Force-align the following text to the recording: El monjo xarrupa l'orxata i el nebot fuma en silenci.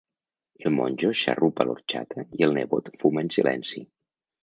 El 0.69 0.73
monjo 0.77 1.11
xarrupa 1.19 1.69
l'orxata 1.69 2.27
i 2.41 2.49
el 2.49 2.59
nebot 2.59 2.93
fuma 3.05 3.27
en 3.27 3.35
silenci. 3.41 3.89